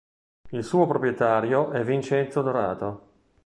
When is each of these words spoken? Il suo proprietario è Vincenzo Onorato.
Il 0.49 0.63
suo 0.63 0.87
proprietario 0.87 1.69
è 1.69 1.83
Vincenzo 1.83 2.39
Onorato. 2.39 3.09